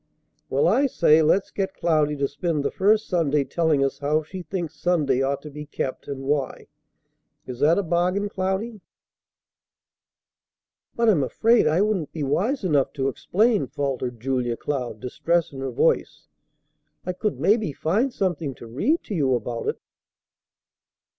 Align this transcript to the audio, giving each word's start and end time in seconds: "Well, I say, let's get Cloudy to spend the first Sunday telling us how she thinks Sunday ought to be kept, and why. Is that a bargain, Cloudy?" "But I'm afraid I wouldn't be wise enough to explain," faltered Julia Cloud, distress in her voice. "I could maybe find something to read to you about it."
"Well, 0.49 0.67
I 0.67 0.87
say, 0.87 1.21
let's 1.21 1.51
get 1.51 1.75
Cloudy 1.75 2.15
to 2.15 2.27
spend 2.27 2.65
the 2.65 2.71
first 2.71 3.07
Sunday 3.07 3.43
telling 3.43 3.85
us 3.85 3.99
how 3.99 4.23
she 4.23 4.41
thinks 4.41 4.73
Sunday 4.73 5.21
ought 5.21 5.43
to 5.43 5.51
be 5.51 5.67
kept, 5.67 6.07
and 6.07 6.23
why. 6.23 6.65
Is 7.45 7.59
that 7.59 7.77
a 7.77 7.83
bargain, 7.83 8.27
Cloudy?" 8.27 8.81
"But 10.95 11.07
I'm 11.07 11.23
afraid 11.23 11.67
I 11.67 11.81
wouldn't 11.81 12.11
be 12.11 12.23
wise 12.23 12.63
enough 12.63 12.93
to 12.93 13.09
explain," 13.09 13.67
faltered 13.67 14.19
Julia 14.19 14.57
Cloud, 14.57 15.01
distress 15.01 15.51
in 15.53 15.59
her 15.59 15.69
voice. 15.69 16.25
"I 17.05 17.13
could 17.13 17.39
maybe 17.39 17.71
find 17.71 18.11
something 18.11 18.55
to 18.55 18.65
read 18.65 19.03
to 19.03 19.13
you 19.13 19.35
about 19.35 19.67
it." 19.67 19.77